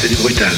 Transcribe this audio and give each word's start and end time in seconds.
C'est 0.00 0.08
du 0.08 0.16
brutal. 0.16 0.52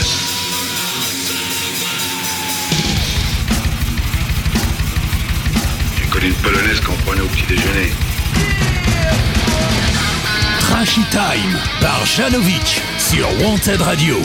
J'ai 5.99 6.05
connu 6.11 6.27
une 6.29 6.35
polonaise 6.35 6.81
qu'on 6.81 6.93
prenait 7.05 7.23
au 7.23 7.27
petit 7.27 7.43
déjeuner. 7.49 7.91
Trashy 10.61 11.03
Time 11.11 11.59
par 11.81 12.07
Janovic 12.07 12.81
sur 12.99 13.29
Wanted 13.43 13.81
Radio. 13.81 14.19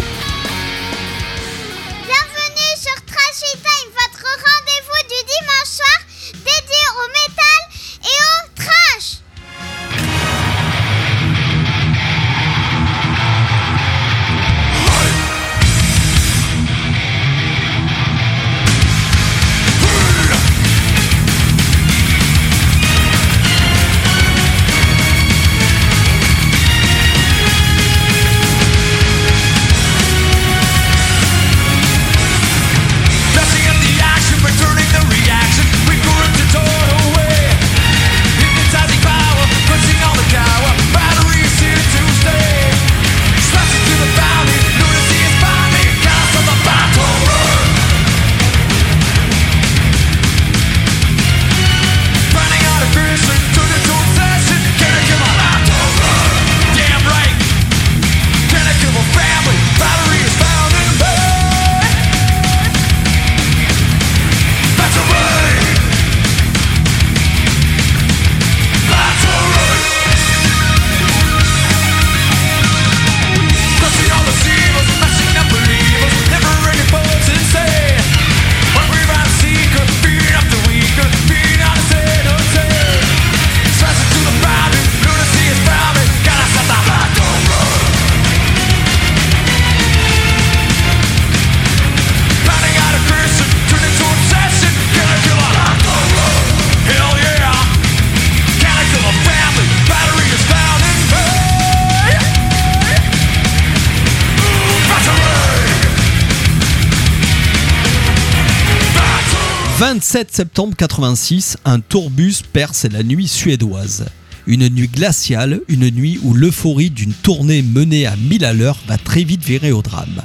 7 110.18 110.36
septembre 110.36 110.76
86, 110.76 111.58
un 111.64 111.80
tourbus 111.80 112.38
perce 112.52 112.86
la 112.86 113.04
nuit 113.04 113.28
suédoise. 113.28 114.08
Une 114.48 114.68
nuit 114.68 114.88
glaciale, 114.88 115.62
une 115.68 115.92
nuit 115.92 116.20
où 116.24 116.34
l'euphorie 116.34 116.90
d'une 116.90 117.14
tournée 117.14 117.62
menée 117.62 118.08
à 118.08 118.16
1000 118.16 118.44
à 118.44 118.52
l'heure 118.52 118.80
va 118.88 118.98
très 118.98 119.24
vite 119.24 119.44
virer 119.44 119.72
au 119.72 119.84
drame. 119.84 120.24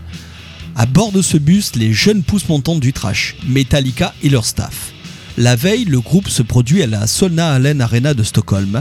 À 0.77 0.87
bord 0.87 1.13
de 1.13 1.21
ce 1.21 1.37
bus, 1.37 1.73
les 1.75 1.93
jeunes 1.93 2.23
pousses 2.23 2.49
montantes 2.49 2.81
du 2.81 2.95
trash, 2.95 3.37
Metallica 3.47 4.15
et 4.23 4.31
leur 4.31 4.47
staff. 4.47 4.95
La 5.37 5.57
veille, 5.57 5.85
le 5.85 6.01
groupe 6.01 6.31
se 6.31 6.43
produit 6.43 6.83
à 6.83 6.87
la 6.87 7.07
Solna 7.07 7.53
Allen 7.53 7.83
Arena 7.83 8.15
de 8.15 8.23
Stockholm, 8.23 8.81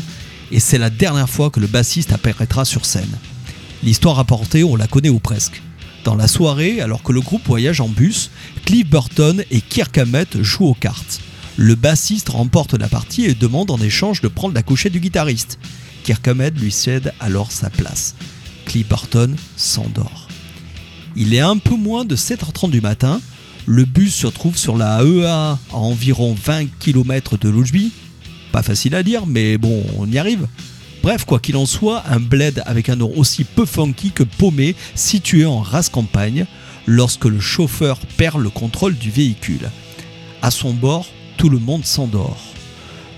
et 0.50 0.62
c'est 0.62 0.78
la 0.78 0.90
dernière 0.90 1.30
fois 1.30 1.50
que 1.50 1.60
le 1.60 1.68
bassiste 1.68 2.14
apparaîtra 2.14 2.64
sur 2.64 2.86
scène. 2.86 3.18
L'histoire 3.84 4.16
rapportée, 4.16 4.64
on 4.64 4.78
la 4.78 4.88
connaît 4.88 5.10
ou 5.10 5.20
presque. 5.20 5.62
Dans 6.04 6.16
la 6.16 6.28
soirée, 6.28 6.82
alors 6.82 7.04
que 7.04 7.12
le 7.12 7.22
groupe 7.22 7.46
voyage 7.46 7.80
en 7.80 7.88
bus, 7.88 8.32
Cliff 8.66 8.90
Burton 8.90 9.44
et 9.52 9.62
Kirk 9.62 9.96
Hammett 9.98 10.42
jouent 10.42 10.70
aux 10.70 10.74
cartes. 10.74 11.22
Le 11.58 11.76
bassiste 11.76 12.30
remporte 12.30 12.74
la 12.74 12.88
partie 12.88 13.26
et 13.26 13.36
demande 13.36 13.70
en 13.70 13.80
échange 13.80 14.22
de 14.22 14.28
prendre 14.28 14.56
la 14.56 14.64
couchette 14.64 14.94
du 14.94 15.00
guitariste. 15.00 15.60
Kirk 16.04 16.28
Hammett 16.28 16.58
lui 16.60 16.72
cède 16.72 17.14
alors 17.20 17.52
sa 17.52 17.70
place. 17.70 18.16
Cliff 18.66 18.88
Burton 18.88 19.36
s'endort. 19.58 20.28
Il 21.16 21.34
est 21.36 21.40
un 21.40 21.58
peu 21.58 21.76
moins 21.76 22.06
de 22.06 22.16
7h30 22.16 22.72
du 22.72 22.82
matin. 22.82 23.22
Le 23.68 23.86
bus 23.86 24.16
se 24.16 24.26
retrouve 24.26 24.58
sur 24.58 24.78
la 24.78 25.04
EA 25.04 25.60
à 25.72 25.76
environ 25.76 26.34
20 26.34 26.80
km 26.80 27.38
de 27.38 27.50
Lujby. 27.50 27.92
Pas 28.52 28.64
facile 28.64 28.96
à 28.96 29.04
dire, 29.04 29.28
mais 29.28 29.60
bon, 29.60 29.84
on 30.00 30.10
y 30.10 30.18
arrive. 30.18 30.48
Bref, 31.04 31.26
quoi 31.26 31.40
qu'il 31.40 31.58
en 31.58 31.66
soit, 31.66 32.04
un 32.08 32.20
bled 32.20 32.62
avec 32.66 32.90
un 32.90 32.96
nom 32.96 33.12
aussi 33.16 33.44
peu 33.44 33.66
funky 33.66 34.12
que 34.12 34.24
paumé, 34.24 34.76
situé 34.94 35.46
en 35.46 35.60
race 35.60 35.90
campagne, 35.90 36.46
lorsque 36.86 37.26
le 37.26 37.40
chauffeur 37.40 37.98
perd 38.18 38.40
le 38.40 38.50
contrôle 38.50 38.96
du 38.96 39.10
véhicule. 39.10 39.72
À 40.42 40.52
son 40.52 40.74
bord, 40.74 41.08
tout 41.38 41.50
le 41.50 41.58
monde 41.60 41.86
s'endort. 41.86 42.42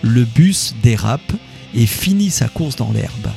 Le 0.01 0.23
bus 0.23 0.75
dérape 0.81 1.33
et 1.73 1.85
finit 1.85 2.31
sa 2.31 2.47
course 2.47 2.75
dans 2.77 2.91
l'herbe. 2.91 3.29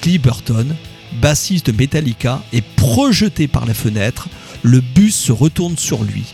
Cliff 0.00 0.22
Burton, 0.22 0.74
bassiste 1.20 1.70
de 1.70 1.76
Metallica, 1.76 2.42
est 2.52 2.64
projeté 2.76 3.46
par 3.46 3.66
la 3.66 3.74
fenêtre. 3.74 4.28
Le 4.62 4.80
bus 4.80 5.14
se 5.14 5.32
retourne 5.32 5.76
sur 5.76 6.02
lui. 6.02 6.24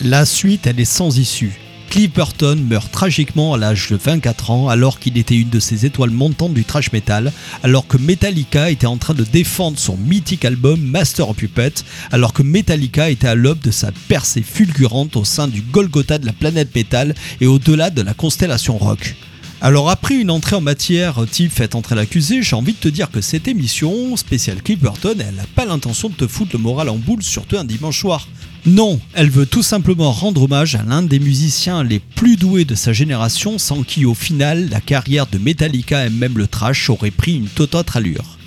La 0.00 0.24
suite, 0.24 0.66
elle 0.66 0.80
est 0.80 0.84
sans 0.84 1.18
issue. 1.18 1.58
Cliff 1.90 2.12
Burton 2.12 2.62
meurt 2.68 2.90
tragiquement 2.90 3.54
à 3.54 3.58
l'âge 3.58 3.88
de 3.90 3.96
24 3.96 4.50
ans 4.50 4.68
alors 4.68 4.98
qu'il 4.98 5.16
était 5.16 5.36
une 5.36 5.48
de 5.48 5.60
ces 5.60 5.86
étoiles 5.86 6.10
montantes 6.10 6.54
du 6.54 6.64
thrash 6.64 6.92
metal, 6.92 7.32
alors 7.62 7.86
que 7.86 7.96
Metallica 7.96 8.70
était 8.70 8.86
en 8.86 8.96
train 8.96 9.14
de 9.14 9.24
défendre 9.24 9.78
son 9.78 9.96
mythique 9.96 10.44
album 10.44 10.80
Master 10.80 11.30
of 11.30 11.36
Puppet, 11.36 11.72
alors 12.12 12.32
que 12.32 12.42
Metallica 12.42 13.10
était 13.10 13.28
à 13.28 13.34
l'aube 13.34 13.60
de 13.60 13.70
sa 13.70 13.92
percée 14.08 14.42
fulgurante 14.42 15.16
au 15.16 15.24
sein 15.24 15.48
du 15.48 15.62
Golgotha 15.62 16.18
de 16.18 16.26
la 16.26 16.32
planète 16.32 16.74
métal 16.74 17.14
et 17.40 17.46
au-delà 17.46 17.90
de 17.90 18.02
la 18.02 18.14
constellation 18.14 18.76
rock. 18.76 19.14
Alors 19.62 19.88
après 19.88 20.16
une 20.16 20.30
entrée 20.30 20.56
en 20.56 20.60
matière 20.60 21.24
type 21.30 21.50
fait 21.50 21.74
entrer 21.74 21.94
l'accusé, 21.94 22.42
j'ai 22.42 22.56
envie 22.56 22.74
de 22.74 22.78
te 22.78 22.88
dire 22.88 23.10
que 23.10 23.22
cette 23.22 23.48
émission 23.48 24.14
spéciale 24.16 24.62
Cliff 24.62 24.78
Burton, 24.78 25.16
elle 25.18 25.34
n'a 25.34 25.46
pas 25.54 25.64
l'intention 25.64 26.10
de 26.10 26.14
te 26.14 26.26
foutre 26.26 26.50
le 26.52 26.58
moral 26.58 26.90
en 26.90 26.96
boule, 26.96 27.22
surtout 27.22 27.56
un 27.56 27.64
dimanche 27.64 28.00
soir. 28.00 28.28
Non, 28.66 29.00
elle 29.14 29.30
veut 29.30 29.46
tout 29.46 29.62
simplement 29.62 30.10
rendre 30.10 30.42
hommage 30.42 30.74
à 30.74 30.82
l'un 30.82 31.02
des 31.02 31.20
musiciens 31.20 31.84
les 31.84 32.00
plus 32.00 32.36
doués 32.36 32.64
de 32.64 32.74
sa 32.74 32.92
génération, 32.92 33.58
sans 33.58 33.84
qui 33.84 34.04
au 34.04 34.14
final 34.14 34.68
la 34.68 34.80
carrière 34.80 35.28
de 35.28 35.38
Metallica 35.38 36.04
et 36.04 36.10
même 36.10 36.36
le 36.36 36.48
trash 36.48 36.90
aurait 36.90 37.12
pris 37.12 37.36
une 37.36 37.46
toute 37.46 37.76
autre 37.76 37.96
allure. 37.96 38.38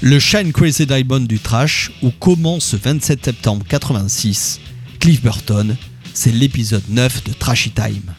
Le 0.00 0.18
Shine 0.18 0.52
Crazy 0.52 0.84
Diamond 0.84 1.20
du 1.20 1.38
trash, 1.38 1.92
où 2.02 2.10
commence 2.10 2.64
ce 2.64 2.76
27 2.76 3.24
septembre 3.24 3.64
86, 3.68 4.58
Cliff 4.98 5.22
Burton, 5.22 5.76
c'est 6.12 6.32
l'épisode 6.32 6.82
9 6.88 7.22
de 7.22 7.32
Trashy 7.32 7.70
Time. 7.70 8.12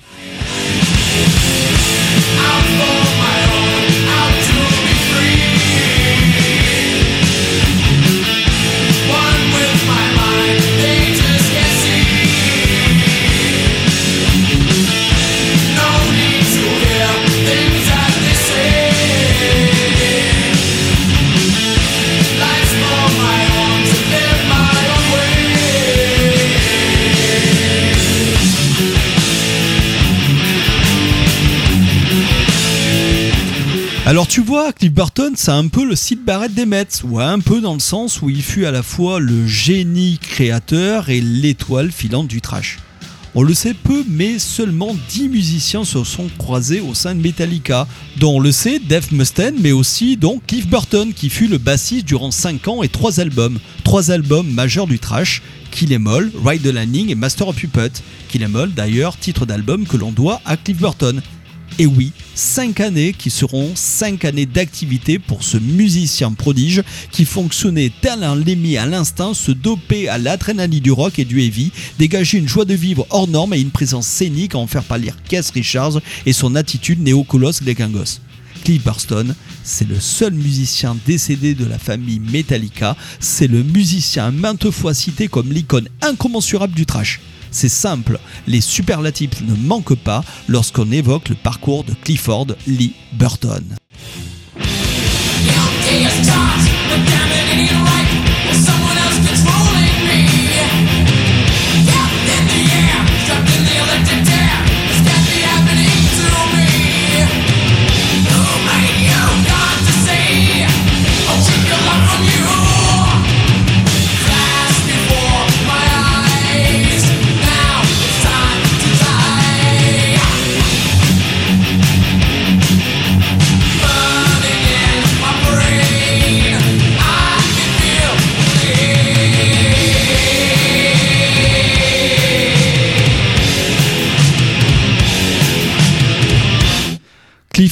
Tu 34.34 34.40
vois, 34.40 34.72
Cliff 34.72 34.94
Burton, 34.94 35.34
c'est 35.36 35.52
un 35.52 35.68
peu 35.68 35.84
le 35.84 35.94
Sid 35.94 36.24
Barrett 36.24 36.54
des 36.54 36.66
Mets, 36.66 37.04
ou 37.04 37.20
un 37.20 37.42
peu 37.42 37.60
dans 37.60 37.74
le 37.74 37.82
sens 37.82 38.22
où 38.22 38.30
il 38.30 38.42
fut 38.42 38.66
à 38.66 38.72
la 38.72 38.82
fois 38.82 39.20
le 39.20 39.46
génie 39.46 40.20
créateur 40.22 41.10
et 41.10 41.20
l'étoile 41.20 41.92
filante 41.92 42.30
du 42.30 42.40
trash. 42.40 42.80
On 43.36 43.44
le 43.44 43.54
sait 43.54 43.74
peu, 43.74 44.06
mais 44.08 44.40
seulement 44.40 44.96
10 45.10 45.28
musiciens 45.28 45.84
se 45.84 46.06
sont 46.06 46.30
croisés 46.38 46.80
au 46.80 46.94
sein 46.94 47.14
de 47.14 47.20
Metallica, 47.20 47.90
dont 48.22 48.38
on 48.38 48.40
le 48.40 48.54
sait 48.54 48.80
Dave 48.80 49.14
Mustaine, 49.14 49.56
mais 49.60 49.74
aussi 49.74 50.16
donc 50.16 50.48
Cliff 50.48 50.66
Burton, 50.66 51.12
qui 51.14 51.30
fut 51.30 51.48
le 51.48 51.58
bassiste 51.58 52.06
durant 52.06 52.32
5 52.32 52.70
ans 52.70 52.84
et 52.84 52.88
3 52.88 53.20
albums. 53.20 53.60
3 53.84 54.12
albums 54.12 54.50
majeurs 54.50 54.88
du 54.88 54.98
trash, 54.98 55.42
Kill 55.72 55.94
Em 55.94 56.08
All, 56.08 56.32
Ride 56.46 56.62
the 56.62 56.74
Landing 56.74 57.10
et 57.10 57.16
Master 57.16 57.50
of 57.50 57.58
Puppet. 57.58 57.92
Kill 58.30 58.46
Em 58.46 58.56
All, 58.56 58.74
d'ailleurs, 58.74 59.18
titre 59.18 59.46
d'album 59.46 59.86
que 59.86 59.98
l'on 59.98 60.14
doit 60.14 60.40
à 60.46 60.56
Cliff 60.56 60.78
Burton. 60.78 61.22
Et 61.80 61.86
oui, 61.86 62.14
5 62.36 62.80
années 62.80 63.14
qui 63.18 63.30
seront 63.30 63.72
5 63.76 64.26
années 64.26 64.46
d'activité 64.46 65.20
pour 65.20 65.44
ce 65.44 65.58
musicien 65.58 66.32
prodige 66.32 66.84
qui 67.12 67.26
fonctionnait 67.26 67.92
tel 68.02 68.24
un 68.24 68.36
lémi 68.36 68.78
à 68.78 68.86
l'instinct, 68.86 69.34
se 69.34 69.52
doper 69.52 70.10
à 70.10 70.18
l'adrénaline 70.18 70.80
du 70.80 70.92
rock 70.92 71.20
et 71.20 71.26
du 71.26 71.42
heavy, 71.42 71.72
dégager 72.00 72.38
une 72.38 72.48
joie 72.48 72.66
de 72.66 72.74
vivre 72.74 73.06
hors 73.10 73.28
norme 73.28 73.54
et 73.54 73.62
une 73.62 73.72
présence 73.72 74.08
scénique 74.08 74.56
à 74.56 74.60
en 74.60 74.68
faire 74.68 74.84
pâlir 74.84 75.16
Keith 75.28 75.52
Richards 75.54 76.00
et 76.26 76.34
son 76.34 76.56
attitude 76.56 77.02
néo-colosse 77.02 77.64
Gangos. 77.64 78.20
Cliff 78.64 78.84
Burston, 78.84 79.34
c'est 79.64 79.88
le 79.88 80.00
seul 80.00 80.34
musicien 80.34 80.96
décédé 81.06 81.56
de 81.56 81.66
la 81.66 81.80
famille 81.80 82.20
Metallica, 82.20 82.96
c'est 83.20 83.48
le 83.48 83.64
musicien 83.64 84.32
maintes 84.32 84.70
fois 84.70 84.94
cité 84.94 85.28
comme 85.28 85.52
l'icône 85.52 85.88
incommensurable 86.02 86.74
du 86.74 86.86
trash. 86.86 87.20
C'est 87.52 87.70
simple, 87.70 88.18
les 88.48 88.62
superlatifs 88.62 89.42
ne 89.42 89.56
manquent 89.56 89.96
pas 89.96 90.24
lorsqu'on 90.48 90.92
évoque 90.92 91.30
le 91.30 91.36
parcours 91.36 91.84
de 91.84 91.94
Clifford 91.94 92.48
Lee 92.66 92.94
Burton. 93.14 93.64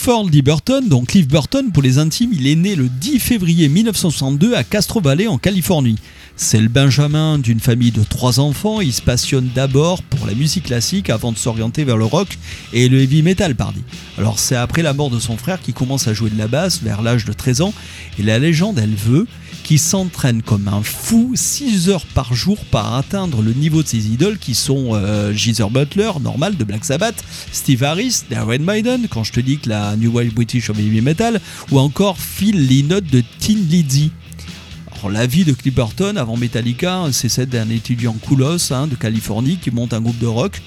Clifford 0.09 0.31
Lee 0.31 0.41
Burton, 0.41 0.89
donc 0.89 1.09
Cliff 1.09 1.27
Burton 1.27 1.71
pour 1.71 1.83
les 1.83 1.99
intimes, 1.99 2.31
il 2.33 2.47
est 2.47 2.55
né 2.55 2.73
le 2.75 2.89
10 2.89 3.19
février 3.19 3.69
1962 3.69 4.55
à 4.55 4.63
Castro 4.63 5.01
Valley 5.01 5.27
en 5.27 5.37
Californie. 5.37 5.97
C'est 6.41 6.61
le 6.61 6.69
benjamin 6.69 7.37
d'une 7.37 7.59
famille 7.59 7.91
de 7.91 8.01
trois 8.01 8.39
enfants, 8.39 8.79
il 8.79 8.93
se 8.93 9.01
passionne 9.01 9.49
d'abord 9.53 10.01
pour 10.01 10.25
la 10.25 10.33
musique 10.33 10.63
classique 10.63 11.09
avant 11.09 11.33
de 11.33 11.37
s'orienter 11.37 11.83
vers 11.83 11.97
le 11.97 12.05
rock 12.05 12.29
et 12.71 12.87
le 12.87 13.01
heavy 13.01 13.23
metal 13.23 13.55
pardi. 13.55 13.81
Alors 14.17 14.39
c'est 14.39 14.55
après 14.55 14.81
la 14.81 14.93
mort 14.93 15.09
de 15.09 15.19
son 15.19 15.35
frère 15.35 15.59
qu'il 15.59 15.73
commence 15.73 16.07
à 16.07 16.13
jouer 16.13 16.29
de 16.29 16.37
la 16.37 16.47
basse 16.47 16.81
vers 16.81 17.01
l'âge 17.01 17.25
de 17.25 17.33
13 17.33 17.59
ans 17.59 17.73
et 18.17 18.23
la 18.23 18.39
légende 18.39 18.79
elle 18.79 18.95
veut 18.95 19.27
qu'il 19.63 19.79
s'entraîne 19.79 20.41
comme 20.41 20.69
un 20.69 20.81
fou 20.81 21.33
6 21.35 21.89
heures 21.89 22.05
par 22.05 22.33
jour 22.33 22.57
pour 22.71 22.85
atteindre 22.85 23.41
le 23.41 23.51
niveau 23.51 23.83
de 23.83 23.87
ses 23.89 24.07
idoles 24.07 24.37
qui 24.37 24.55
sont 24.55 24.91
euh, 24.93 25.33
Geezer 25.33 25.69
Butler, 25.69 26.11
normal 26.21 26.55
de 26.55 26.63
Black 26.63 26.85
Sabbath, 26.85 27.21
Steve 27.51 27.83
Harris, 27.83 28.23
Darren 28.29 28.63
Maiden, 28.63 29.07
quand 29.09 29.25
je 29.25 29.33
te 29.33 29.41
dis 29.41 29.57
que 29.57 29.67
la 29.67 29.97
New 29.97 30.13
Wave 30.13 30.33
British 30.33 30.69
of 30.69 30.79
Heavy 30.79 31.01
Metal, 31.01 31.41
ou 31.69 31.79
encore 31.79 32.17
Phil 32.17 32.65
Lynott 32.65 33.05
de 33.11 33.21
Tin 33.39 33.57
Lizzy. 33.69 34.11
La 35.07 35.25
vie 35.25 35.45
de 35.45 35.53
Cliff 35.53 35.73
Burton 35.73 36.17
avant 36.17 36.35
Metallica, 36.35 37.05
c'est 37.13 37.29
celle 37.29 37.47
d'un 37.47 37.69
étudiant 37.69 38.13
coolos 38.13 38.71
hein, 38.71 38.87
de 38.87 38.95
Californie 38.95 39.57
qui 39.57 39.71
monte 39.71 39.93
un 39.93 40.01
groupe 40.01 40.19
de 40.19 40.27
rock. 40.27 40.61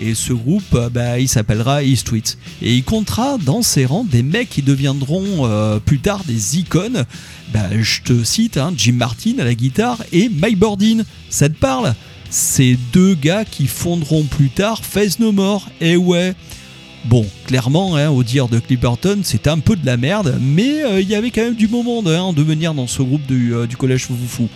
Et 0.00 0.14
ce 0.14 0.32
groupe, 0.32 0.74
euh, 0.74 0.88
bah, 0.88 1.20
il 1.20 1.28
s'appellera 1.28 1.84
East 1.84 2.08
Street. 2.08 2.22
Et 2.60 2.74
il 2.74 2.82
comptera 2.82 3.38
dans 3.38 3.62
ses 3.62 3.84
rangs 3.84 4.04
des 4.04 4.22
mecs 4.22 4.48
qui 4.48 4.62
deviendront 4.62 5.46
euh, 5.46 5.78
plus 5.78 6.00
tard 6.00 6.24
des 6.24 6.58
icônes. 6.58 7.04
Bah, 7.52 7.68
je 7.78 8.00
te 8.00 8.24
cite 8.24 8.56
hein, 8.56 8.72
Jim 8.76 8.94
Martin 8.94 9.34
à 9.38 9.44
la 9.44 9.54
guitare 9.54 10.02
et 10.12 10.28
Mike 10.28 10.58
Bordin. 10.58 11.02
Ça 11.28 11.48
te 11.48 11.54
parle? 11.54 11.94
Ces 12.30 12.78
deux 12.92 13.14
gars 13.14 13.44
qui 13.44 13.66
fonderont 13.66 14.24
plus 14.24 14.48
tard 14.48 14.82
Face 14.82 15.18
No 15.18 15.30
More. 15.30 15.68
Et 15.80 15.96
ouais. 15.96 16.34
Bon, 17.04 17.26
clairement, 17.46 17.96
hein, 17.96 18.10
au 18.10 18.22
dire 18.22 18.48
de 18.48 18.60
Clipperton, 18.60 19.20
c'était 19.24 19.50
un 19.50 19.58
peu 19.58 19.74
de 19.74 19.84
la 19.84 19.96
merde, 19.96 20.38
mais 20.40 20.84
euh, 20.84 21.00
il 21.00 21.08
y 21.08 21.16
avait 21.16 21.32
quand 21.32 21.42
même 21.42 21.56
du 21.56 21.66
beau 21.66 21.82
monde 21.82 22.06
hein, 22.06 22.32
de 22.32 22.42
venir 22.42 22.74
dans 22.74 22.86
ce 22.86 23.02
groupe 23.02 23.26
du, 23.26 23.54
euh, 23.54 23.66
du 23.66 23.76
collège 23.76 24.06
Foufou. 24.06 24.48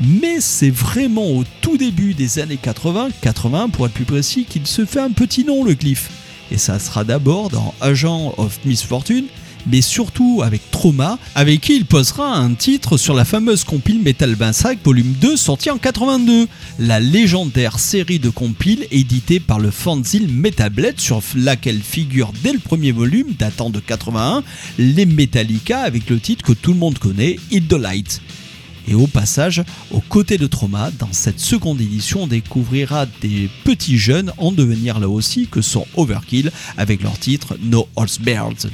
Mais 0.00 0.40
c'est 0.40 0.70
vraiment 0.70 1.26
au 1.26 1.44
tout 1.60 1.76
début 1.76 2.14
des 2.14 2.38
années 2.38 2.56
80, 2.56 3.08
80 3.20 3.68
pour 3.68 3.84
être 3.86 3.92
plus 3.92 4.06
précis, 4.06 4.46
qu'il 4.48 4.66
se 4.66 4.86
fait 4.86 5.00
un 5.00 5.10
petit 5.10 5.44
nom 5.44 5.62
le 5.62 5.74
Cliff. 5.74 6.10
Et 6.50 6.56
ça 6.56 6.78
sera 6.78 7.04
d'abord 7.04 7.50
dans 7.50 7.74
Agent 7.82 8.32
of 8.38 8.60
Misfortune, 8.64 9.26
mais 9.66 9.80
surtout 9.80 10.42
avec 10.44 10.70
Trauma, 10.70 11.18
avec 11.34 11.60
qui 11.60 11.76
il 11.76 11.84
posera 11.84 12.36
un 12.36 12.54
titre 12.54 12.96
sur 12.96 13.14
la 13.14 13.24
fameuse 13.24 13.64
compile 13.64 14.00
Metal 14.02 14.34
Massacre 14.36 14.80
Volume 14.84 15.14
2 15.20 15.36
sortie 15.36 15.70
en 15.70 15.78
82, 15.78 16.46
la 16.78 17.00
légendaire 17.00 17.78
série 17.78 18.18
de 18.18 18.30
compiles 18.30 18.86
éditée 18.90 19.40
par 19.40 19.58
le 19.58 19.70
fanzine 19.70 20.30
Metal 20.30 20.70
Blade 20.70 21.00
sur 21.00 21.22
laquelle 21.34 21.80
figure 21.80 22.32
dès 22.42 22.52
le 22.52 22.58
premier 22.58 22.92
volume 22.92 23.34
datant 23.38 23.70
de 23.70 23.80
81 23.80 24.42
les 24.78 25.06
Metallica 25.06 25.80
avec 25.80 26.08
le 26.08 26.20
titre 26.20 26.44
que 26.44 26.52
tout 26.52 26.72
le 26.72 26.78
monde 26.78 26.98
connaît, 26.98 27.36
Hit 27.50 27.68
the 27.68 27.74
Light. 27.74 28.20
Et 28.88 28.94
au 28.94 29.06
passage, 29.06 29.62
aux 29.90 30.00
côtés 30.00 30.38
de 30.38 30.46
Trauma, 30.46 30.90
dans 30.98 31.12
cette 31.12 31.40
seconde 31.40 31.80
édition, 31.80 32.22
on 32.22 32.26
découvrira 32.26 33.04
des 33.20 33.50
petits 33.64 33.98
jeunes 33.98 34.32
en 34.38 34.50
devenir 34.50 34.98
là 34.98 35.10
aussi 35.10 35.46
que 35.46 35.60
sont 35.60 35.86
Overkill 35.96 36.50
avec 36.78 37.02
leur 37.02 37.18
titre 37.18 37.58
No 37.62 37.86
Horse 37.96 38.18
Birds. 38.18 38.70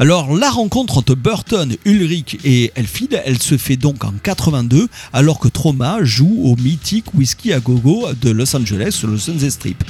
Alors 0.00 0.34
la 0.34 0.48
rencontre 0.48 0.96
entre 0.96 1.14
Burton, 1.14 1.76
Ulrich 1.84 2.38
et 2.42 2.72
Elfield, 2.74 3.20
elle 3.26 3.38
se 3.38 3.58
fait 3.58 3.76
donc 3.76 4.02
en 4.02 4.12
82 4.12 4.88
alors 5.12 5.38
que 5.38 5.48
Trauma 5.48 5.98
joue 6.02 6.40
au 6.42 6.56
mythique 6.56 7.12
Whisky 7.12 7.52
à 7.52 7.60
Gogo 7.60 8.06
de 8.18 8.30
Los 8.30 8.56
Angeles 8.56 8.92
sur 8.92 9.08
le 9.08 9.18
Sunset 9.18 9.50
Strip. 9.50 9.84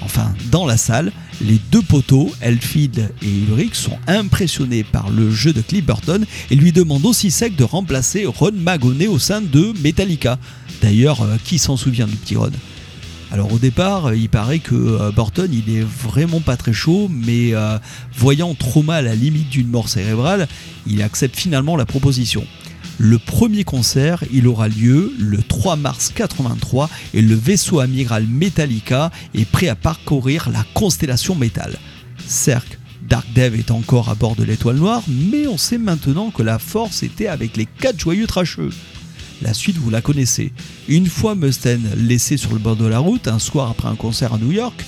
Enfin, 0.00 0.32
dans 0.52 0.64
la 0.64 0.76
salle, 0.76 1.10
les 1.40 1.58
deux 1.72 1.82
poteaux, 1.82 2.30
Elfield 2.40 3.12
et 3.20 3.26
Ulrich, 3.48 3.74
sont 3.74 3.98
impressionnés 4.06 4.84
par 4.84 5.10
le 5.10 5.32
jeu 5.32 5.52
de 5.52 5.60
Cliff 5.60 5.84
Burton 5.84 6.24
et 6.52 6.54
lui 6.54 6.70
demandent 6.70 7.06
aussi 7.06 7.32
sec 7.32 7.56
de 7.56 7.64
remplacer 7.64 8.26
Ron 8.26 8.52
Magonet 8.54 9.08
au 9.08 9.18
sein 9.18 9.40
de 9.40 9.72
Metallica. 9.82 10.38
D'ailleurs, 10.82 11.22
euh, 11.22 11.36
qui 11.42 11.58
s'en 11.58 11.76
souvient 11.76 12.06
du 12.06 12.14
petit 12.14 12.36
Ron? 12.36 12.52
Alors 13.30 13.52
au 13.52 13.58
départ, 13.58 14.06
euh, 14.06 14.16
il 14.16 14.28
paraît 14.28 14.58
que 14.58 14.74
euh, 14.74 15.10
Burton, 15.10 15.50
il 15.52 15.74
est 15.74 15.84
vraiment 15.84 16.40
pas 16.40 16.56
très 16.56 16.72
chaud, 16.72 17.08
mais 17.10 17.54
euh, 17.54 17.78
voyant 18.16 18.54
Trauma 18.54 18.96
à 18.96 19.02
la 19.02 19.14
limite 19.14 19.50
d'une 19.50 19.68
mort 19.68 19.88
cérébrale, 19.88 20.48
il 20.86 21.02
accepte 21.02 21.36
finalement 21.36 21.76
la 21.76 21.84
proposition. 21.84 22.46
Le 22.96 23.18
premier 23.18 23.64
concert, 23.64 24.24
il 24.32 24.48
aura 24.48 24.68
lieu 24.68 25.12
le 25.18 25.38
3 25.42 25.76
mars 25.76 26.10
83 26.14 26.88
et 27.14 27.22
le 27.22 27.34
vaisseau 27.34 27.80
amiral 27.80 28.26
Metallica 28.26 29.12
est 29.34 29.48
prêt 29.48 29.68
à 29.68 29.76
parcourir 29.76 30.48
la 30.50 30.64
constellation 30.74 31.34
métal. 31.34 31.76
Certes, 32.26 32.78
Dark 33.02 33.26
Dev 33.34 33.54
est 33.56 33.70
encore 33.70 34.08
à 34.08 34.14
bord 34.14 34.36
de 34.36 34.42
l'étoile 34.42 34.76
noire, 34.76 35.02
mais 35.06 35.46
on 35.46 35.58
sait 35.58 35.78
maintenant 35.78 36.30
que 36.30 36.42
la 36.42 36.58
force 36.58 37.02
était 37.02 37.28
avec 37.28 37.56
les 37.56 37.66
quatre 37.66 38.00
joyeux 38.00 38.26
tracheux. 38.26 38.70
La 39.42 39.54
suite, 39.54 39.76
vous 39.76 39.90
la 39.90 40.00
connaissez. 40.00 40.52
Une 40.88 41.06
fois 41.06 41.34
Mustaine 41.34 41.88
laissé 41.96 42.36
sur 42.36 42.52
le 42.52 42.58
bord 42.58 42.76
de 42.76 42.86
la 42.86 42.98
route, 42.98 43.28
un 43.28 43.38
soir 43.38 43.70
après 43.70 43.88
un 43.88 43.94
concert 43.94 44.34
à 44.34 44.38
New 44.38 44.52
York, 44.52 44.84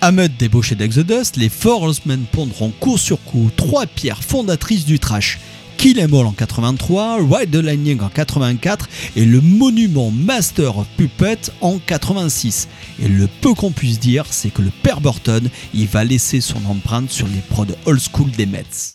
Ahmed 0.00 0.36
débauché 0.38 0.74
d'Exodus, 0.74 1.32
les 1.36 1.48
Four 1.48 1.82
Horsemen 1.82 2.24
pondront 2.30 2.70
coup 2.78 2.98
sur 2.98 3.22
coup 3.22 3.50
trois 3.56 3.86
pierres 3.86 4.22
fondatrices 4.22 4.84
du 4.84 4.98
trash. 4.98 5.38
Kill 5.78 5.98
Em 6.00 6.14
All 6.14 6.26
en 6.26 6.32
83, 6.32 7.18
Ride 7.20 7.50
the 7.50 7.56
Lightning 7.56 8.00
en 8.00 8.08
84 8.08 8.88
et 9.16 9.24
le 9.24 9.40
monument 9.40 10.10
Master 10.10 10.78
of 10.78 10.86
Puppet 10.96 11.38
en 11.60 11.78
86. 11.78 12.68
Et 13.02 13.08
le 13.08 13.28
peu 13.40 13.54
qu'on 13.54 13.72
puisse 13.72 13.98
dire, 13.98 14.24
c'est 14.30 14.50
que 14.50 14.62
le 14.62 14.70
père 14.82 15.00
Burton, 15.00 15.48
il 15.72 15.86
va 15.86 16.04
laisser 16.04 16.40
son 16.40 16.64
empreinte 16.66 17.10
sur 17.10 17.26
les 17.26 17.40
prods 17.50 17.66
old 17.86 18.00
school 18.00 18.30
des 18.30 18.46
Mets. 18.46 18.94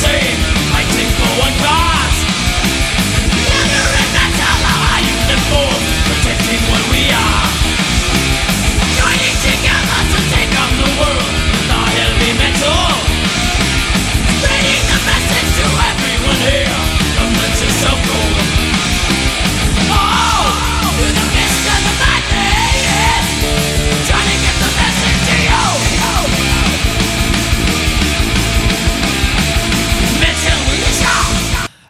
say. 0.00 0.29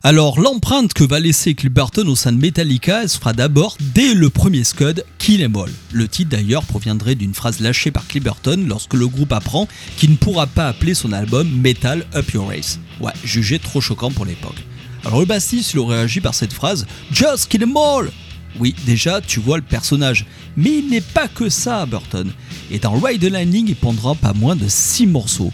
Alors 0.03 0.41
l'empreinte 0.41 0.95
que 0.95 1.05
va 1.05 1.21
laisser 1.21 1.55
Cliff 1.55 1.71
Burton 1.71 2.09
au 2.09 2.17
sein 2.17 2.33
de 2.33 2.39
Metallica, 2.39 3.03
elle 3.03 3.09
se 3.11 3.19
fera 3.19 3.35
d'abord 3.35 3.77
dès 3.95 4.15
le 4.15 4.31
premier 4.31 4.65
Scud, 4.65 5.05
Kill 5.19 5.45
Em 5.45 5.55
All. 5.55 5.71
Le 5.93 6.09
titre 6.09 6.31
d'ailleurs 6.31 6.63
proviendrait 6.65 7.17
d'une 7.17 7.35
phrase 7.35 7.61
lâchée 7.61 7.91
par 7.91 8.07
Cliff 8.07 8.25
lorsque 8.67 8.95
le 8.95 9.07
groupe 9.07 9.31
apprend 9.31 9.69
qu'il 9.99 10.13
ne 10.13 10.17
pourra 10.17 10.47
pas 10.47 10.69
appeler 10.69 10.95
son 10.95 11.13
album 11.13 11.51
Metal 11.51 12.07
Up 12.15 12.31
Your 12.31 12.49
Race. 12.49 12.79
Ouais, 12.99 13.13
jugé 13.25 13.59
trop 13.59 13.83
choquant 13.83 14.11
pour 14.11 14.25
l'époque. 14.25 14.65
Alors 15.05 15.21
le 15.21 15.27
bassiste 15.27 15.75
il 15.75 15.81
aurait 15.81 15.97
réagi 15.97 16.23
par 16.23 16.35
cette 16.35 16.55
phrase 16.55 16.87
Just 17.13 17.49
Kill 17.49 17.65
Em 17.65 17.77
All 17.77 18.11
oui, 18.59 18.75
déjà, 18.85 19.21
tu 19.21 19.39
vois 19.39 19.59
le 19.59 19.63
personnage. 19.63 20.27
Mais 20.57 20.79
il 20.79 20.89
n'est 20.89 21.01
pas 21.01 21.29
que 21.29 21.49
ça, 21.49 21.87
Burton. 21.87 22.33
Et 22.71 22.79
dans 22.79 22.93
Ride 22.99 23.21
the 23.21 23.31
Lightning, 23.31 23.69
il 23.69 23.77
prendra 23.77 24.15
pas 24.15 24.33
moins 24.33 24.57
de 24.57 24.67
6 24.67 25.07
morceaux. 25.07 25.53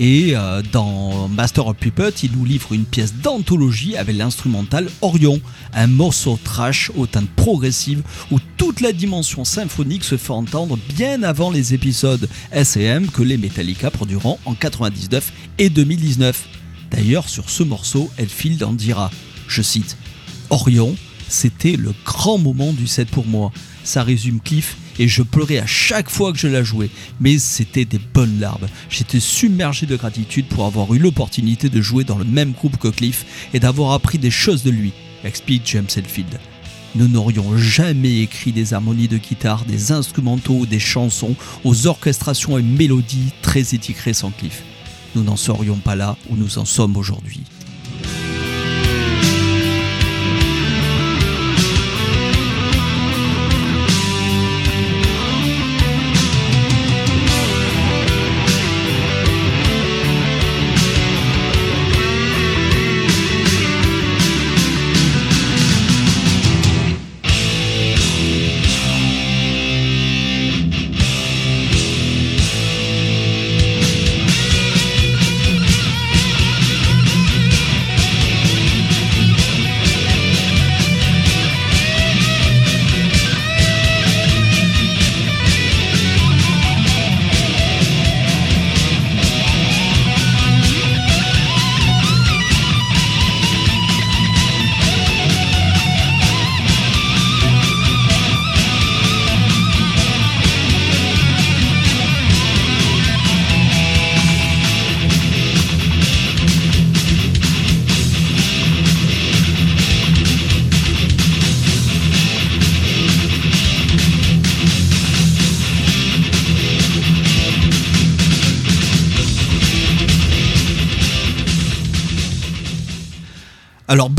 Et 0.00 0.32
euh, 0.34 0.60
dans 0.72 1.28
Master 1.28 1.68
of 1.68 1.76
Puppet, 1.76 2.10
il 2.24 2.32
nous 2.32 2.44
livre 2.44 2.72
une 2.72 2.84
pièce 2.84 3.14
d'anthologie 3.14 3.96
avec 3.96 4.16
l'instrumental 4.16 4.90
Orion, 5.02 5.40
un 5.72 5.86
morceau 5.86 6.38
trash 6.42 6.90
au 6.96 7.06
teinte 7.06 7.28
progressive 7.30 8.02
où 8.32 8.38
toute 8.56 8.80
la 8.80 8.92
dimension 8.92 9.44
symphonique 9.44 10.02
se 10.02 10.16
fait 10.16 10.32
entendre 10.32 10.78
bien 10.96 11.22
avant 11.22 11.50
les 11.50 11.74
épisodes 11.74 12.28
S&M 12.50 13.06
que 13.08 13.22
les 13.22 13.36
Metallica 13.36 13.90
produiront 13.90 14.38
en 14.46 14.54
99 14.54 15.32
et 15.58 15.70
2019. 15.70 16.48
D'ailleurs, 16.90 17.28
sur 17.28 17.48
ce 17.48 17.62
morceau, 17.62 18.10
Elfield 18.18 18.64
en 18.64 18.72
dira, 18.72 19.10
je 19.46 19.62
cite, 19.62 19.96
Orion, 20.50 20.96
c'était 21.28 21.76
le 21.76 21.94
grand 22.04 22.38
moment 22.38 22.72
du 22.72 22.86
set 22.86 23.08
pour 23.08 23.26
moi. 23.26 23.52
Ça 23.84 24.02
résume 24.02 24.40
Cliff 24.40 24.76
et 24.98 25.08
je 25.08 25.22
pleurais 25.22 25.58
à 25.58 25.66
chaque 25.66 26.10
fois 26.10 26.32
que 26.32 26.38
je 26.38 26.48
la 26.48 26.62
jouais. 26.62 26.90
Mais 27.20 27.38
c'était 27.38 27.84
des 27.84 28.00
bonnes 28.12 28.40
larmes. 28.40 28.66
J'étais 28.88 29.20
submergé 29.20 29.86
de 29.86 29.96
gratitude 29.96 30.46
pour 30.46 30.66
avoir 30.66 30.92
eu 30.94 30.98
l'opportunité 30.98 31.68
de 31.68 31.80
jouer 31.80 32.04
dans 32.04 32.18
le 32.18 32.24
même 32.24 32.52
groupe 32.52 32.76
que 32.76 32.88
Cliff 32.88 33.24
et 33.52 33.60
d'avoir 33.60 33.92
appris 33.92 34.18
des 34.18 34.30
choses 34.30 34.62
de 34.62 34.70
lui, 34.70 34.92
explique 35.24 35.62
James 35.66 35.86
Hetfield. 35.94 36.38
Nous 36.96 37.08
n'aurions 37.08 37.58
jamais 37.58 38.20
écrit 38.20 38.52
des 38.52 38.72
harmonies 38.72 39.08
de 39.08 39.18
guitare, 39.18 39.64
des 39.64 39.90
instrumentaux 39.90 40.64
des 40.64 40.78
chansons 40.78 41.34
aux 41.64 41.88
orchestrations 41.88 42.56
et 42.56 42.62
mélodies 42.62 43.32
très 43.42 43.74
étiquetées 43.74 44.12
sans 44.12 44.30
Cliff. 44.30 44.62
Nous 45.16 45.24
n'en 45.24 45.36
serions 45.36 45.76
pas 45.76 45.96
là 45.96 46.16
où 46.30 46.36
nous 46.36 46.58
en 46.58 46.64
sommes 46.64 46.96
aujourd'hui. 46.96 47.40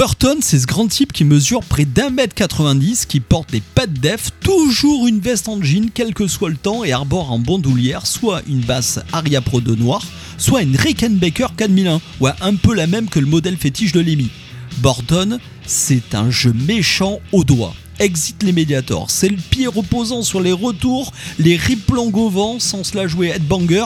Burton, 0.06 0.38
c'est 0.40 0.60
ce 0.60 0.68
grand 0.68 0.88
type 0.88 1.14
qui 1.14 1.24
mesure 1.24 1.62
près 1.62 1.84
d'un 1.84 2.12
mètre 2.12 2.36
90, 2.36 3.08
qui 3.08 3.20
porte 3.20 3.52
des 3.52 3.64
pattes 3.74 3.92
def, 3.92 4.30
toujours 4.40 5.08
une 5.08 5.20
veste 5.20 5.50
en 5.50 5.60
jean, 5.64 5.90
quel 5.92 6.14
que 6.14 6.28
soit 6.28 6.52
le 6.52 6.58
temps, 6.58 6.84
et 6.84 6.92
arbore 6.92 7.32
en 7.32 7.40
bandoulière 7.40 8.06
soit 8.06 8.44
une 8.48 8.60
basse 8.60 9.00
Aria 9.14 9.42
Pro 9.42 9.62
de 9.62 9.74
noir, 9.74 10.04
soit 10.38 10.62
une 10.62 10.76
Rickenbacker 10.76 11.56
4001, 11.58 12.02
ouais, 12.20 12.32
un 12.42 12.54
peu 12.54 12.76
la 12.76 12.86
même 12.86 13.10
que 13.10 13.18
le 13.18 13.26
modèle 13.26 13.58
fétiche 13.58 13.94
de 13.94 14.00
Lemmy. 14.00 14.30
Burton, 14.78 15.40
c'est 15.66 16.14
un 16.14 16.30
jeu 16.30 16.54
méchant 16.54 17.20
au 17.32 17.44
doigt. 17.44 17.74
Exit 17.98 18.44
les 18.44 18.54
Mediators, 18.54 19.10
c'est 19.10 19.30
le 19.30 19.38
pied 19.38 19.66
reposant 19.66 20.22
sur 20.22 20.40
les 20.40 20.52
retours, 20.52 21.14
les 21.40 21.58
riplongs 21.58 22.14
au 22.14 22.30
vent 22.30 22.60
sans 22.60 22.84
se 22.84 22.96
la 22.96 23.08
jouer 23.08 23.30
headbanger, 23.30 23.86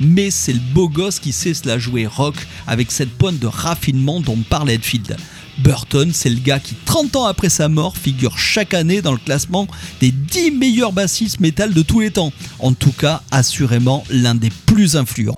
mais 0.00 0.32
c'est 0.32 0.52
le 0.52 0.60
beau 0.72 0.88
gosse 0.88 1.20
qui 1.20 1.30
sait 1.30 1.54
se 1.54 1.68
la 1.68 1.78
jouer 1.78 2.08
rock 2.08 2.34
avec 2.66 2.90
cette 2.90 3.10
pointe 3.10 3.38
de 3.38 3.46
raffinement 3.46 4.20
dont 4.20 4.38
parle 4.50 4.70
Hetfield. 4.70 5.16
Burton, 5.58 6.10
c'est 6.12 6.30
le 6.30 6.40
gars 6.40 6.58
qui, 6.58 6.74
30 6.84 7.16
ans 7.16 7.24
après 7.26 7.48
sa 7.48 7.68
mort, 7.68 7.96
figure 7.96 8.38
chaque 8.38 8.74
année 8.74 9.02
dans 9.02 9.12
le 9.12 9.18
classement 9.18 9.66
des 10.00 10.10
10 10.10 10.52
meilleurs 10.52 10.92
bassistes 10.92 11.40
métal 11.40 11.72
de 11.72 11.82
tous 11.82 12.00
les 12.00 12.10
temps. 12.10 12.32
En 12.58 12.72
tout 12.72 12.92
cas, 12.92 13.22
assurément 13.30 14.04
l'un 14.10 14.34
des 14.34 14.50
plus 14.66 14.96
influents. 14.96 15.34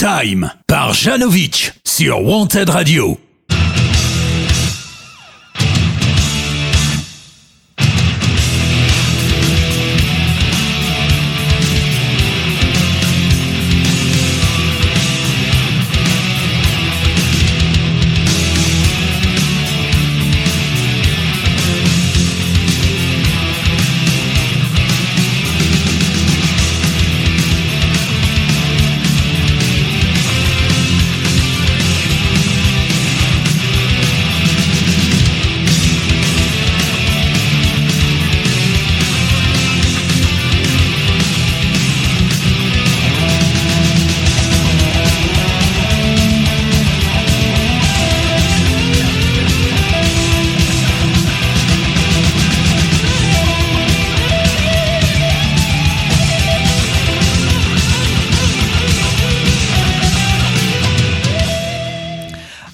Time 0.00 0.50
par 0.66 0.94
Janovic 0.94 1.74
sur 1.84 2.24
Wanted 2.24 2.70
Radio. 2.70 3.18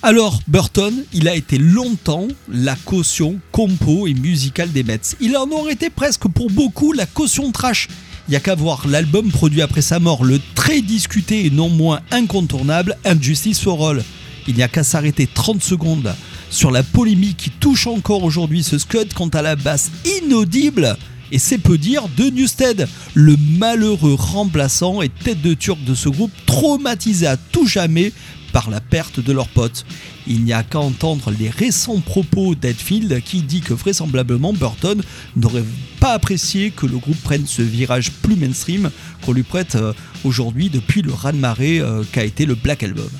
Alors, 0.07 0.39
Burton, 0.47 1.03
il 1.13 1.27
a 1.27 1.35
été 1.35 1.59
longtemps 1.59 2.29
la 2.49 2.77
caution 2.77 3.41
compo 3.51 4.07
et 4.07 4.15
musicale 4.15 4.71
des 4.71 4.85
Mets. 4.85 5.17
Il 5.21 5.37
en 5.37 5.51
aurait 5.51 5.73
été 5.73 5.91
presque 5.91 6.29
pour 6.29 6.49
beaucoup 6.49 6.93
la 6.93 7.07
caution 7.07 7.51
trash. 7.51 7.89
Il 8.29 8.31
n'y 8.31 8.37
a 8.37 8.41
qu'à 8.41 8.55
voir 8.55 8.87
l'album 8.87 9.33
produit 9.33 9.63
après 9.63 9.83
sa 9.83 9.99
mort, 9.99 10.23
le 10.23 10.39
très 10.55 10.81
discuté 10.81 11.47
et 11.47 11.51
non 11.51 11.69
moins 11.69 12.03
incontournable 12.13 12.97
Injustice 13.05 13.61
for 13.61 13.89
All. 13.89 14.05
Il 14.47 14.55
n'y 14.55 14.63
a 14.63 14.69
qu'à 14.69 14.85
s'arrêter 14.85 15.27
30 15.27 15.61
secondes 15.61 16.15
sur 16.51 16.71
la 16.71 16.85
polémique 16.85 17.39
qui 17.39 17.51
touche 17.51 17.89
encore 17.89 18.23
aujourd'hui 18.23 18.63
ce 18.63 18.79
Scud 18.79 19.13
quant 19.13 19.31
à 19.31 19.43
la 19.43 19.57
basse 19.57 19.91
inaudible 20.23 20.97
et 21.33 21.39
c'est 21.39 21.59
peu 21.59 21.79
dire 21.79 22.05
de 22.17 22.31
Newstead, 22.31 22.89
le 23.15 23.37
malheureux 23.59 24.15
remplaçant 24.15 25.03
et 25.03 25.09
tête 25.09 25.43
de 25.43 25.55
turc 25.55 25.83
de 25.85 25.95
ce 25.95 26.09
groupe 26.09 26.33
traumatisé 26.47 27.27
à 27.27 27.37
tout 27.37 27.67
jamais 27.67 28.13
par 28.53 28.71
la 28.71 28.81
perte 28.81 29.21
de 29.21 29.33
leur 29.33 29.49
pote. 29.49 29.85
Il 30.27 30.43
n'y 30.45 30.53
a 30.53 30.63
qu'à 30.63 30.79
entendre 30.79 31.31
les 31.39 31.51
récents 31.51 32.01
propos 32.01 32.55
d'Edfield 32.55 33.23
qui 33.23 33.43
dit 33.43 33.61
que 33.61 33.75
vraisemblablement 33.75 34.53
Burton 34.53 35.03
n'aurait 35.37 35.65
pas 36.01 36.13
apprécié 36.15 36.71
que 36.71 36.87
le 36.87 36.97
groupe 36.97 37.21
prenne 37.23 37.47
ce 37.47 37.63
virage 37.63 38.13
plus 38.23 38.35
mainstream 38.35 38.91
qu'on 39.23 39.33
lui 39.33 39.43
prête 39.43 39.75
euh, 39.75 39.93
aujourd'hui 40.25 40.71
depuis 40.71 41.03
le 41.03 41.13
raz-de-marée 41.13 41.81
euh, 41.81 42.03
qu'a 42.13 42.25
été 42.25 42.47
le 42.47 42.55
Black 42.55 42.83
Album. 42.83 43.11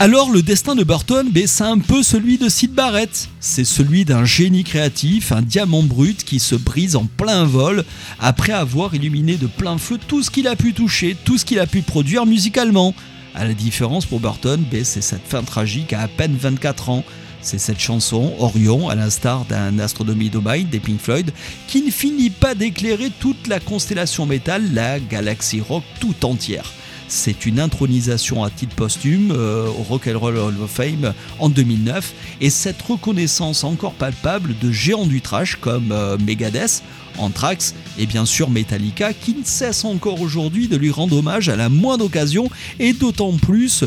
Alors 0.00 0.32
le 0.32 0.42
destin 0.42 0.74
de 0.74 0.82
Burton, 0.82 1.28
ben, 1.30 1.46
c'est 1.46 1.62
un 1.62 1.78
peu 1.78 2.02
celui 2.02 2.36
de 2.36 2.48
Sid 2.48 2.72
Barrett. 2.72 3.28
C'est 3.38 3.64
celui 3.64 4.04
d'un 4.04 4.24
génie 4.24 4.64
créatif, 4.64 5.30
un 5.30 5.40
diamant 5.40 5.84
brut 5.84 6.24
qui 6.24 6.40
se 6.40 6.56
brise 6.56 6.96
en 6.96 7.04
plein 7.04 7.44
vol 7.44 7.84
après 8.18 8.52
avoir 8.52 8.92
illuminé 8.96 9.36
de 9.36 9.46
plein 9.46 9.78
feu 9.78 10.00
tout 10.08 10.24
ce 10.24 10.32
qu'il 10.32 10.48
a 10.48 10.56
pu 10.56 10.72
toucher, 10.72 11.16
tout 11.24 11.38
ce 11.38 11.44
qu'il 11.44 11.60
a 11.60 11.68
pu 11.68 11.82
produire 11.82 12.26
musicalement. 12.26 12.92
À 13.36 13.44
la 13.44 13.54
différence 13.54 14.04
pour 14.04 14.18
Burton, 14.18 14.64
ben, 14.68 14.84
c'est 14.84 15.00
cette 15.00 15.26
fin 15.26 15.44
tragique 15.44 15.92
à 15.92 16.00
à 16.00 16.08
peine 16.08 16.36
24 16.36 16.88
ans. 16.88 17.04
C'est 17.40 17.58
cette 17.58 17.80
chanson, 17.80 18.34
Orion, 18.40 18.88
à 18.88 18.96
l'instar 18.96 19.44
d'un 19.44 19.78
Astronomy 19.78 20.28
Domain 20.28 20.64
des 20.64 20.80
Pink 20.80 21.00
Floyd, 21.00 21.30
qui 21.68 21.82
ne 21.82 21.90
finit 21.92 22.30
pas 22.30 22.56
d'éclairer 22.56 23.12
toute 23.20 23.46
la 23.46 23.60
constellation 23.60 24.26
métal, 24.26 24.74
la 24.74 24.98
galaxie 24.98 25.60
rock 25.60 25.84
tout 26.00 26.24
entière. 26.24 26.72
C'est 27.14 27.46
une 27.46 27.60
intronisation 27.60 28.42
à 28.42 28.50
titre 28.50 28.74
posthume 28.74 29.30
euh, 29.30 29.68
au 29.68 29.84
Rock 29.84 30.08
and 30.08 30.18
Roll 30.18 30.36
Hall 30.36 30.54
of 30.60 30.68
Fame 30.68 31.14
en 31.38 31.48
2009 31.48 32.12
et 32.40 32.50
cette 32.50 32.82
reconnaissance 32.82 33.62
encore 33.62 33.92
palpable 33.92 34.56
de 34.60 34.72
géants 34.72 35.06
du 35.06 35.20
trash 35.20 35.54
comme 35.54 35.92
euh, 35.92 36.18
Megadeth, 36.18 36.82
Anthrax 37.18 37.76
et 37.98 38.06
bien 38.06 38.26
sûr 38.26 38.50
Metallica 38.50 39.12
qui 39.12 39.32
ne 39.32 39.44
cesse 39.44 39.84
encore 39.84 40.20
aujourd'hui 40.20 40.66
de 40.66 40.76
lui 40.76 40.90
rendre 40.90 41.16
hommage 41.16 41.48
à 41.48 41.54
la 41.54 41.68
moindre 41.68 42.06
occasion 42.06 42.50
et 42.80 42.92
d'autant 42.92 43.32
plus 43.34 43.84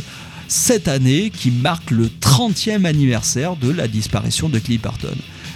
cette 0.47 0.87
année 0.87 1.29
qui 1.29 1.51
marque 1.51 1.91
le 1.91 2.07
30e 2.07 2.85
anniversaire 2.85 3.57
de 3.57 3.69
la 3.69 3.89
disparition 3.89 4.47
de 4.47 4.57
Cliff. 4.57 4.81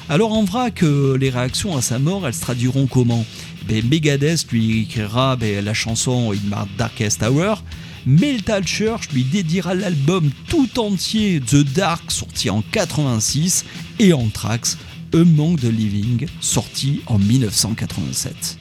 Alors 0.09 0.33
en 0.33 0.43
vrac, 0.43 0.83
euh, 0.83 1.17
les 1.17 1.29
réactions 1.29 1.77
à 1.77 1.81
sa 1.81 1.99
mort, 1.99 2.27
elles 2.27 2.33
se 2.33 2.41
traduiront 2.41 2.85
comment? 2.85 3.25
Ben, 3.67 3.87
Megadeth 3.87 4.51
lui 4.51 4.81
écrira 4.81 5.35
ben, 5.35 5.63
la 5.63 5.73
chanson 5.73 6.31
In 6.31 6.47
My 6.49 6.67
Darkest 6.77 7.23
Hour, 7.23 7.63
Metal 8.05 8.65
Church 8.65 9.09
lui 9.13 9.23
dédiera 9.23 9.73
l'album 9.73 10.31
tout 10.47 10.79
entier 10.79 11.39
The 11.39 11.63
Dark 11.63 12.11
sorti 12.11 12.49
en 12.49 12.63
86 12.71 13.65
et 13.99 14.13
Anthrax 14.13 14.77
Among 15.13 15.59
the 15.59 15.63
Living 15.63 16.25
sorti 16.39 17.01
en 17.05 17.19
1987. 17.19 18.57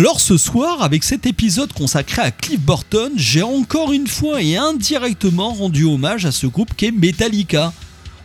Alors 0.00 0.18
ce 0.18 0.38
soir, 0.38 0.82
avec 0.82 1.04
cet 1.04 1.26
épisode 1.26 1.74
consacré 1.74 2.22
à 2.22 2.30
Cliff 2.30 2.58
Burton, 2.58 3.12
j'ai 3.16 3.42
encore 3.42 3.92
une 3.92 4.06
fois 4.06 4.40
et 4.40 4.56
indirectement 4.56 5.52
rendu 5.52 5.84
hommage 5.84 6.24
à 6.24 6.32
ce 6.32 6.46
groupe 6.46 6.72
qu'est 6.74 6.90
Metallica. 6.90 7.74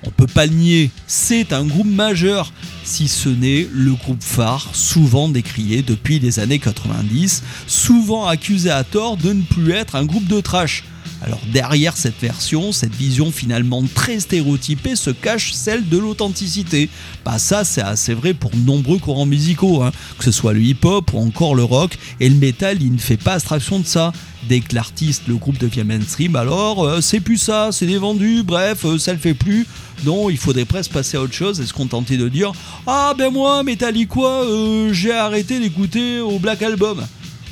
On 0.03 0.09
peut 0.09 0.25
pas 0.25 0.45
le 0.45 0.53
nier, 0.53 0.89
c'est 1.05 1.51
un 1.51 1.65
groupe 1.65 1.89
majeur, 1.89 2.53
si 2.85 3.09
ce 3.09 3.27
n'est 3.27 3.67
le 3.73 3.91
groupe 3.91 4.23
phare, 4.23 4.69
souvent 4.71 5.27
décrié 5.27 5.81
depuis 5.81 6.19
les 6.19 6.39
années 6.39 6.59
90, 6.59 7.43
souvent 7.67 8.25
accusé 8.25 8.69
à 8.69 8.85
tort 8.85 9.17
de 9.17 9.33
ne 9.33 9.41
plus 9.41 9.71
être 9.71 9.97
un 9.97 10.05
groupe 10.05 10.27
de 10.27 10.39
trash. 10.39 10.85
Alors 11.25 11.41
derrière 11.51 11.97
cette 11.97 12.21
version, 12.21 12.71
cette 12.71 12.93
vision 12.93 13.31
finalement 13.31 13.83
très 13.95 14.19
stéréotypée 14.19 14.95
se 14.95 15.09
cache 15.09 15.53
celle 15.53 15.89
de 15.89 15.97
l'authenticité. 15.97 16.88
Bah 17.25 17.39
ça 17.39 17.63
c'est 17.63 17.81
assez 17.81 18.13
vrai 18.13 18.35
pour 18.35 18.55
nombreux 18.55 18.99
courants 18.99 19.25
musicaux, 19.25 19.81
hein. 19.81 19.91
que 20.19 20.23
ce 20.23 20.31
soit 20.31 20.53
le 20.53 20.61
hip-hop 20.61 21.13
ou 21.13 21.17
encore 21.17 21.55
le 21.55 21.63
rock, 21.63 21.97
et 22.19 22.29
le 22.29 22.35
metal 22.35 22.77
il 22.79 22.93
ne 22.93 22.99
fait 22.99 23.17
pas 23.17 23.33
abstraction 23.33 23.79
de 23.79 23.88
ça. 23.88 24.13
Dès 24.47 24.59
que 24.59 24.75
l'artiste, 24.75 25.23
le 25.27 25.38
groupe 25.38 25.57
devient 25.57 25.83
mainstream, 25.83 26.35
alors 26.35 26.83
euh, 26.83 27.01
c'est 27.01 27.19
plus 27.19 27.39
ça, 27.39 27.69
c'est 27.71 27.88
des 27.88 27.97
vendus, 27.97 28.43
bref, 28.43 28.85
euh, 28.85 28.99
ça 28.99 29.11
le 29.11 29.17
fait 29.17 29.33
plus. 29.33 29.65
Non, 30.03 30.29
il 30.29 30.38
faudrait 30.38 30.65
presque 30.65 30.91
passer 30.91 31.17
à 31.17 31.21
autre 31.21 31.33
chose 31.33 31.59
et 31.59 31.65
se 31.65 31.73
contenter 31.73 32.17
de 32.17 32.29
dire 32.29 32.51
Ah 32.85 33.15
ben 33.17 33.31
moi, 33.31 33.63
Metallica, 33.63 34.19
euh, 34.21 34.93
j'ai 34.93 35.13
arrêté 35.13 35.59
d'écouter 35.59 36.19
au 36.19 36.38
Black 36.38 36.61
Album. 36.61 37.03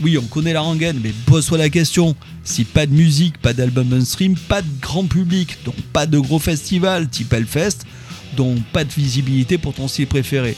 Oui, 0.04 0.18
on 0.18 0.26
connaît 0.26 0.52
la 0.52 0.60
rengaine, 0.60 1.00
mais 1.02 1.13
pose-toi 1.28 1.58
la 1.58 1.70
question. 1.70 2.13
Si 2.44 2.66
pas 2.66 2.86
de 2.86 2.92
musique, 2.92 3.38
pas 3.38 3.54
d'album 3.54 3.88
mainstream, 3.88 4.36
pas 4.36 4.62
de 4.62 4.68
grand 4.82 5.06
public, 5.06 5.58
donc 5.63 5.76
pas 5.94 6.06
de 6.06 6.20
gros 6.20 6.39
festival 6.39 7.08
type 7.08 7.32
Hellfest, 7.32 7.86
donc 8.36 8.62
pas 8.74 8.84
de 8.84 8.92
visibilité 8.92 9.58
pour 9.58 9.74
ton 9.74 9.88
style 9.88 10.08
préféré. 10.08 10.58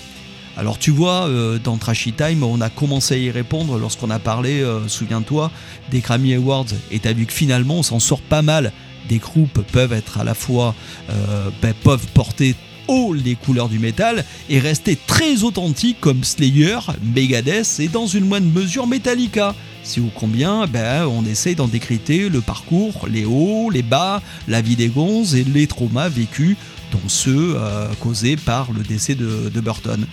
Alors 0.58 0.80
tu 0.80 0.90
vois, 0.90 1.28
euh, 1.28 1.60
dans 1.60 1.78
Trashy 1.78 2.12
Time, 2.14 2.42
on 2.42 2.60
a 2.60 2.72
commencé 2.72 3.14
à 3.14 3.18
y 3.20 3.30
répondre 3.30 3.78
lorsqu'on 3.78 4.10
a 4.10 4.18
parlé, 4.18 4.62
euh, 4.62 4.88
souviens-toi, 4.88 5.52
des 5.92 6.00
Grammy 6.00 6.34
Awards. 6.34 6.66
Et 6.90 6.98
t'as 6.98 7.14
vu 7.14 7.28
que 7.28 7.34
finalement, 7.34 7.76
on 7.76 7.84
s'en 7.84 8.00
sort 8.00 8.22
pas 8.22 8.42
mal. 8.42 8.72
Des 9.10 9.20
groupes 9.20 9.62
peuvent 9.72 9.94
être 9.94 10.18
à 10.18 10.24
la 10.24 10.34
fois, 10.34 10.74
euh, 11.12 11.50
ben, 11.62 11.76
peuvent 11.84 12.08
porter 12.16 12.56
haut 12.88 13.13
les 13.13 13.36
couleurs 13.36 13.69
du 13.69 13.80
métal 13.80 14.24
et 14.50 14.60
rester 14.60 14.98
très 15.08 15.43
authentiques 15.43 16.00
comme 16.00 16.24
Slayer, 16.24 16.80
Megadeth 17.15 17.80
et 17.80 17.88
dans 17.88 18.08
une 18.08 18.26
moindre 18.26 18.48
mesure 18.48 18.88
Metallica. 18.88 19.56
Si 19.84 20.00
ou 20.00 20.10
combien, 20.13 20.65
ben, 20.65 21.06
on 21.06 21.26
essaye 21.26 21.56
d'en 21.56 21.67
décrypter 21.67 22.30
le 22.30 22.41
parcours, 22.41 23.08
les 23.08 23.26
hauts, 23.26 23.69
les 23.69 23.84
bas, 23.84 24.21
la 24.48 24.62
vie 24.62 24.76
des 24.76 24.88
gonzes 24.88 25.36
et 25.36 25.43
les 25.43 25.67
traumas 25.67 26.10
vécus, 26.10 26.58
dont 26.91 27.08
ceux 27.08 27.56
euh, 27.56 27.88
causés 28.00 28.36
par 28.36 28.71
le 28.71 28.84
décès 28.84 29.15
de, 29.15 29.50
Burton 29.62 30.06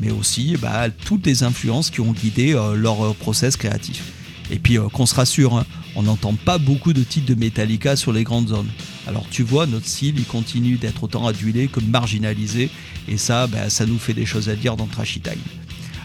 mais 0.00 0.12
aussi 0.12 0.56
bah, 0.56 0.90
toutes 0.90 1.26
les 1.26 1.42
influences 1.42 1.90
qui 1.90 2.00
ont 2.00 2.12
guidé 2.12 2.54
euh, 2.54 2.74
leur 2.74 3.14
process 3.16 3.56
créatif. 3.56 4.04
Et 4.50 4.58
puis 4.58 4.78
euh, 4.78 4.88
qu'on 4.88 5.06
se 5.06 5.14
rassure, 5.14 5.56
hein, 5.56 5.66
on 5.94 6.02
n'entend 6.02 6.34
pas 6.34 6.58
beaucoup 6.58 6.92
de 6.92 7.02
titres 7.02 7.26
de 7.26 7.34
Metallica 7.34 7.96
sur 7.96 8.12
les 8.12 8.24
grandes 8.24 8.48
zones. 8.48 8.68
Alors 9.06 9.26
tu 9.30 9.42
vois, 9.42 9.66
notre 9.66 9.86
style, 9.86 10.14
il 10.18 10.24
continue 10.24 10.76
d'être 10.76 11.04
autant 11.04 11.26
adulé 11.26 11.68
que 11.68 11.80
marginalisé, 11.80 12.70
et 13.08 13.16
ça, 13.16 13.46
bah, 13.46 13.70
ça 13.70 13.86
nous 13.86 13.98
fait 13.98 14.14
des 14.14 14.26
choses 14.26 14.48
à 14.48 14.56
dire 14.56 14.76
dans 14.76 14.86
Trashy 14.86 15.20
Time. 15.20 15.40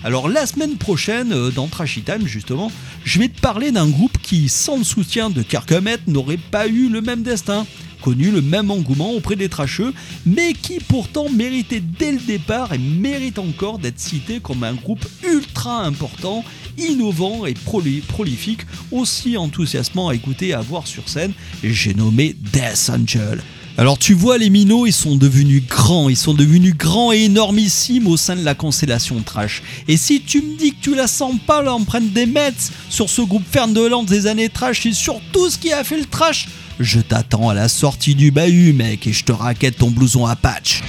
Alors 0.03 0.27
la 0.27 0.45
semaine 0.45 0.75
prochaine, 0.75 1.31
euh, 1.31 1.51
dans 1.51 1.67
Trashy 1.67 2.01
Time 2.01 2.27
justement, 2.27 2.71
je 3.05 3.19
vais 3.19 3.29
te 3.29 3.39
parler 3.39 3.71
d'un 3.71 3.87
groupe 3.87 4.17
qui, 4.21 4.49
sans 4.49 4.77
le 4.77 4.83
soutien 4.83 5.29
de 5.29 5.43
Hammett, 5.73 6.07
n'aurait 6.07 6.37
pas 6.37 6.67
eu 6.67 6.89
le 6.89 7.01
même 7.01 7.23
destin, 7.23 7.65
connu 8.01 8.31
le 8.31 8.41
même 8.41 8.69
engouement 8.69 9.11
auprès 9.11 9.37
des 9.37 9.47
trasheux, 9.47 9.93
mais 10.25 10.53
qui 10.53 10.79
pourtant 10.79 11.29
méritait 11.29 11.79
dès 11.79 12.11
le 12.11 12.19
départ 12.19 12.73
et 12.73 12.77
mérite 12.77 13.39
encore 13.39 13.79
d'être 13.79 13.99
cité 13.99 14.41
comme 14.41 14.63
un 14.63 14.73
groupe 14.73 15.05
ultra 15.25 15.83
important, 15.85 16.43
innovant 16.77 17.45
et 17.45 17.53
proli- 17.53 18.01
prolifique, 18.01 18.61
aussi 18.91 19.37
enthousiasmant 19.37 20.09
à 20.09 20.15
écouter 20.15 20.49
et 20.49 20.53
à 20.53 20.61
voir 20.61 20.87
sur 20.87 21.09
scène, 21.09 21.33
j'ai 21.63 21.93
nommé 21.93 22.35
Death 22.53 22.89
Angel. 22.89 23.41
Alors 23.75 23.97
tu 23.97 24.13
vois 24.13 24.37
les 24.37 24.51
minots, 24.51 24.85
ils 24.85 24.93
sont 24.93 25.15
devenus 25.15 25.63
grands, 25.67 26.07
ils 26.07 26.15
sont 26.17 26.35
devenus 26.35 26.75
grands 26.75 27.11
et 27.11 27.23
énormissimes 27.23 28.05
au 28.05 28.17
sein 28.17 28.35
de 28.35 28.43
la 28.43 28.53
constellation 28.53 29.19
trash. 29.23 29.63
Et 29.87 29.97
si 29.97 30.21
tu 30.21 30.43
me 30.43 30.57
dis 30.57 30.73
que 30.73 30.81
tu 30.81 30.95
la 30.95 31.07
sens 31.07 31.33
pas 31.47 31.63
l'empreinte 31.63 32.13
des 32.13 32.27
Mets 32.27 32.71
sur 32.89 33.09
ce 33.09 33.23
groupe 33.23 33.43
Fern 33.51 33.73
de 33.73 33.79
Hollande 33.79 34.05
des 34.05 34.27
années 34.27 34.49
trash 34.49 34.85
et 34.85 34.93
sur 34.93 35.19
tout 35.31 35.49
ce 35.49 35.57
qui 35.57 35.73
a 35.73 35.83
fait 35.83 35.97
le 35.97 36.05
trash, 36.05 36.47
je 36.79 36.99
t'attends 36.99 37.49
à 37.49 37.55
la 37.55 37.67
sortie 37.67 38.13
du 38.13 38.29
bahut 38.29 38.73
mec 38.73 39.07
et 39.07 39.13
je 39.13 39.23
te 39.23 39.31
raquette 39.31 39.77
ton 39.77 39.89
blouson 39.89 40.27
à 40.27 40.35
patch. 40.35 40.81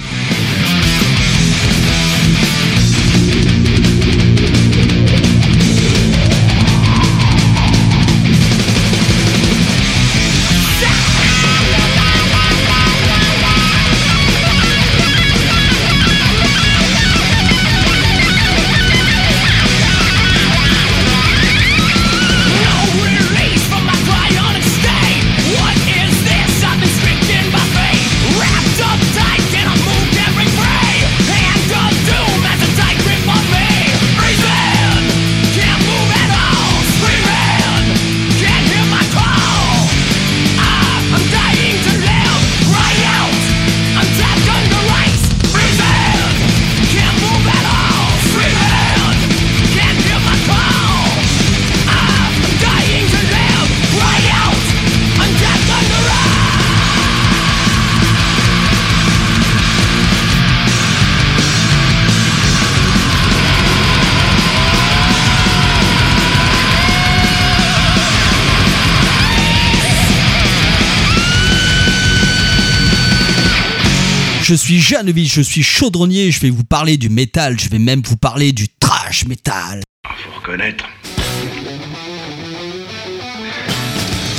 Je 74.47 74.53
suis 74.53 74.79
Janovic, 74.79 75.27
je 75.27 75.41
suis 75.41 75.63
chaudronnier, 75.63 76.29
je 76.29 76.39
vais 76.39 76.51
vous 76.51 76.63
parler 76.63 76.97
du 76.97 77.09
métal, 77.09 77.59
je 77.59 77.67
vais 77.67 77.79
même 77.79 78.03
vous 78.05 78.15
parler 78.15 78.51
du 78.51 78.69
trash 78.69 79.25
métal. 79.25 79.81
Faut 80.05 80.39
reconnaître. 80.39 80.85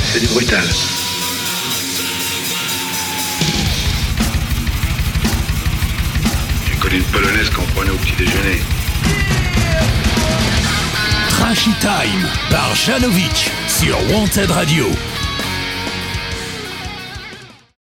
C'est 0.05 0.21
du 0.21 0.27
brutal. 0.27 0.63
J'ai 6.65 6.79
connu 6.79 6.95
une 6.95 7.03
polonaise 7.03 7.49
qu'on 7.49 7.63
prenait 7.75 7.91
au 7.91 7.97
petit 7.97 8.15
déjeuner. 8.17 8.61
Trashy 11.31 11.71
Time 11.81 12.29
par 12.49 12.73
Janovic 12.75 13.51
sur 13.67 13.97
Wanted 14.13 14.51
Radio. 14.51 14.85